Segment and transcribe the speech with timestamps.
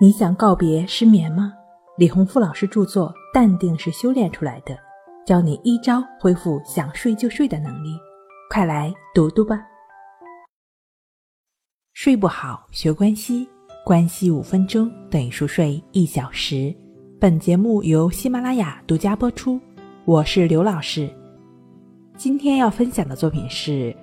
[0.00, 1.52] 你想告别失眠吗？
[1.96, 4.74] 李洪富老师著作《淡定是修炼出来的》，
[5.24, 7.96] 教你一招恢复想睡就睡的能力，
[8.50, 9.64] 快来读读吧。
[11.92, 13.48] 睡不好学关西，
[13.84, 16.74] 关系五分钟等于熟睡一小时。
[17.20, 19.60] 本节目由喜马拉雅独家播出，
[20.04, 21.08] 我是刘老师。
[22.16, 23.94] 今天要分享的作品是：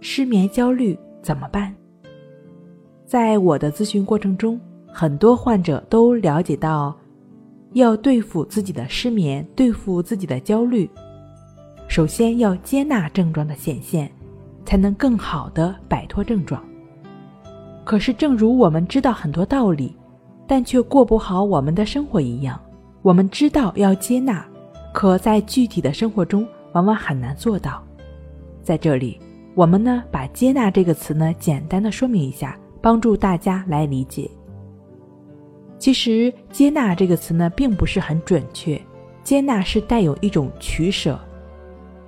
[0.00, 1.72] 失眠焦虑怎么办？
[3.06, 4.60] 在我的咨询过程中。
[4.92, 6.96] 很多患者都了解到，
[7.72, 10.88] 要对付自己的失眠，对付自己的焦虑，
[11.86, 14.10] 首先要接纳症状的显现，
[14.64, 16.62] 才能更好的摆脱症状。
[17.84, 19.96] 可是，正如我们知道很多道理，
[20.46, 22.60] 但却过不好我们的生活一样，
[23.02, 24.44] 我们知道要接纳，
[24.92, 27.82] 可在具体的生活中往往很难做到。
[28.62, 29.18] 在这里，
[29.54, 34.30] 我们呢把“接纳”这个词呢简单的说明一下，帮助大家来理解。
[35.78, 38.80] 其实“接纳”这个词呢，并不是很准确。
[39.22, 41.18] 接纳是带有一种取舍，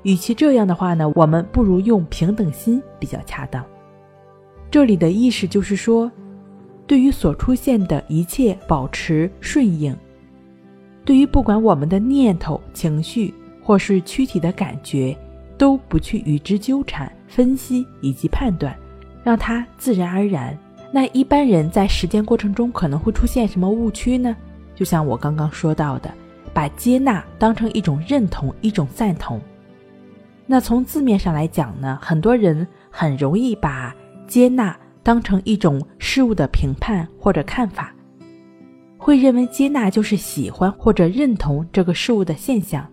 [0.03, 3.65] 与其这样的话呢，我们不如用平等心比较恰当。
[4.71, 6.11] 这里的意思就是说，
[6.87, 9.95] 对于所出现的一切保持顺应，
[11.05, 15.17] 对于不管我们的念头、情绪或是躯体的感觉，
[15.59, 18.75] 都不去与之纠缠、分析以及判断，
[19.23, 20.59] 让它自然而然。
[20.93, 24.37] 那一般人在实践过程中可能会出现什么误区呢？
[24.75, 26.13] 就像我刚刚说到的，
[26.53, 29.41] 把接纳当成一种认同、一种赞同。
[30.47, 33.95] 那从字面上来讲呢，很多人很容易把
[34.27, 37.95] 接纳当成一种事物的评判或者看法，
[38.99, 42.85] 会认为接纳就是喜欢或者认同这个事物的现象，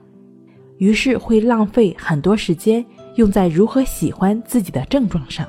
[0.77, 5.47] 于是会浪费很多时间用在如何喜欢自己的症状上。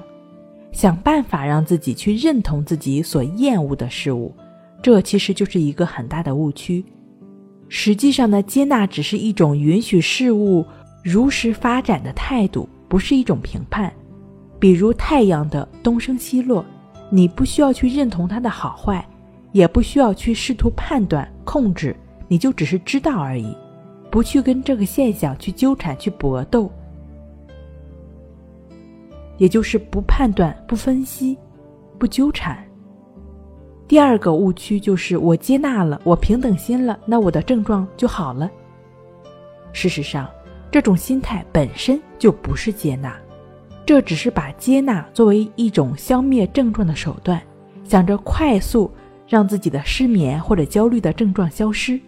[0.73, 4.35] 想办法让自己去认同自己所厌恶的事物，
[4.83, 6.85] 这其实就是一个很大的误区。
[7.69, 10.65] 实际上呢，接纳只是一种允许事物
[11.03, 13.93] 如实发展的态度，不是一种评判。
[14.59, 16.65] 比如太阳的东升西落，
[17.11, 19.07] 你不需要去认同它的好坏，
[19.53, 21.95] 也不需要去试图判断控制，
[22.27, 23.55] 你就只是知道而已，
[24.11, 26.71] 不去跟这个现象去纠缠去搏斗。
[29.39, 31.39] 也就是不判断、不分析、
[31.99, 32.63] 不纠缠。
[33.87, 38.51] 第二个误区就是我接纳了，我平等心了，那我的症状就好了。
[39.73, 40.29] 事实上，
[40.71, 43.17] 这种心态本身就不是接纳，
[43.87, 47.41] 这只是把接纳作为一种消灭症状的手段，
[47.85, 48.91] 想着快速
[49.27, 51.99] 让自己的失眠或者焦虑的症状消失。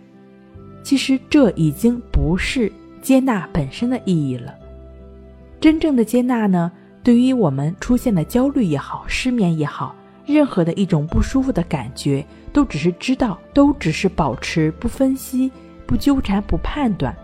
[0.82, 2.70] 其实这已经不是
[3.00, 4.54] 接纳本身的意义了。
[5.60, 6.70] 真正的接纳呢？
[7.02, 9.94] 对于我们出现的焦虑也好，失眠也好，
[10.26, 15.50] 任何的一种不舒服的感觉，都只是知道，都只是保持不分析、
[15.86, 17.16] 不纠缠、不判断、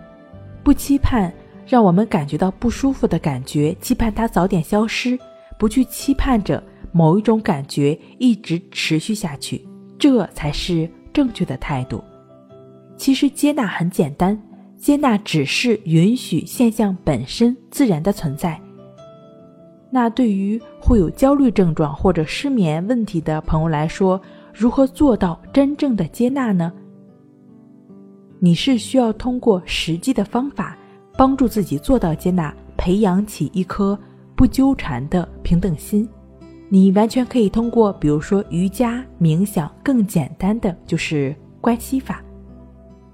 [0.62, 1.32] 不期盼，
[1.66, 5.18] 让我们感觉到不舒服的感觉，期盼它早点消失，
[5.58, 9.62] 不去期盼着某一种感觉一直持续下去，
[9.98, 12.02] 这才是正确的态度。
[12.96, 14.40] 其实接纳很简单，
[14.78, 18.58] 接纳只是允许现象本身自然的存在。
[19.96, 24.20] 那对于会有焦虑症状或者失眠问题的朋友来说，
[24.52, 26.70] 如何做到真正的接纳呢？
[28.38, 30.76] 你是需要通过实际的方法
[31.16, 33.98] 帮助自己做到接纳，培养起一颗
[34.36, 36.06] 不纠缠的平等心。
[36.68, 42.22] 你完全可以通过，比如说瑜伽、冥想，更简单的就是关系法。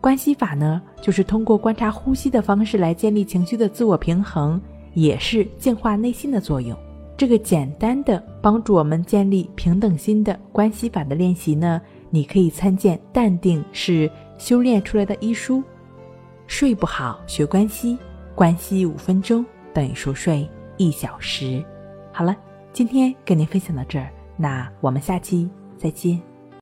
[0.01, 4.61] 关系法呢，就是通过观察呼吸的方式来建立情绪的自我平衡。
[4.95, 6.77] 也是净化内心的作用。
[7.17, 11.81] 这个简单的帮助我们建立平等心的关系法的练习呢，
[12.11, 15.63] 你可以参见《淡定是修炼出来的》一书。
[16.47, 17.97] 睡不好学关系，
[18.35, 21.65] 关系五分钟等于熟睡一小时。
[22.13, 22.37] 好了，
[22.73, 25.49] 今天跟您分享到这儿，那我们下期
[25.79, 26.32] 再见。